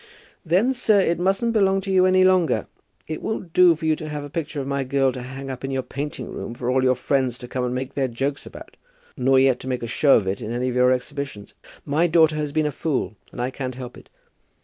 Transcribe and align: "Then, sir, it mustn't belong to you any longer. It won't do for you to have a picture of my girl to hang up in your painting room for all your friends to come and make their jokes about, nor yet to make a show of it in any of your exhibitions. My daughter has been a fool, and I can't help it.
"Then, 0.43 0.73
sir, 0.73 0.99
it 0.99 1.19
mustn't 1.19 1.53
belong 1.53 1.79
to 1.81 1.91
you 1.91 2.07
any 2.07 2.23
longer. 2.23 2.65
It 3.07 3.21
won't 3.21 3.53
do 3.53 3.75
for 3.75 3.85
you 3.85 3.95
to 3.97 4.09
have 4.09 4.23
a 4.23 4.31
picture 4.31 4.59
of 4.59 4.65
my 4.65 4.83
girl 4.83 5.11
to 5.11 5.21
hang 5.21 5.51
up 5.51 5.63
in 5.63 5.69
your 5.69 5.83
painting 5.83 6.31
room 6.31 6.55
for 6.55 6.71
all 6.71 6.83
your 6.83 6.95
friends 6.95 7.37
to 7.37 7.47
come 7.47 7.63
and 7.63 7.75
make 7.75 7.93
their 7.93 8.07
jokes 8.07 8.47
about, 8.47 8.77
nor 9.15 9.37
yet 9.37 9.59
to 9.59 9.67
make 9.67 9.83
a 9.83 9.85
show 9.85 10.15
of 10.15 10.25
it 10.25 10.41
in 10.41 10.51
any 10.51 10.69
of 10.69 10.75
your 10.75 10.91
exhibitions. 10.91 11.53
My 11.85 12.07
daughter 12.07 12.35
has 12.37 12.51
been 12.51 12.65
a 12.65 12.71
fool, 12.71 13.15
and 13.31 13.39
I 13.39 13.51
can't 13.51 13.75
help 13.75 13.95
it. 13.95 14.09